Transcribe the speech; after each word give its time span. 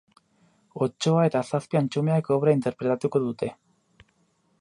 Otsoa 0.85 1.25
eta 1.29 1.41
zazpi 1.57 1.79
antxumeak 1.81 2.31
obra 2.37 2.57
interpretatuko 2.61 3.23
dute. 3.27 3.51